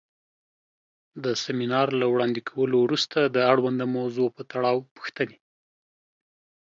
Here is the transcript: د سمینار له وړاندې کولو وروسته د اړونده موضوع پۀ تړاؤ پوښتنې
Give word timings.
د 1.23 1.25
سمینار 1.43 1.87
له 1.99 2.05
وړاندې 2.13 2.41
کولو 2.49 2.75
وروسته 2.85 3.19
د 3.25 3.37
اړونده 3.51 3.85
موضوع 3.97 4.27
پۀ 4.35 4.43
تړاؤ 4.51 4.77
پوښتنې 4.95 5.37